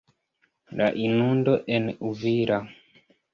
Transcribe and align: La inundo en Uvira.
La 0.79 0.87
inundo 1.07 1.53
en 1.75 1.87
Uvira. 2.13 2.59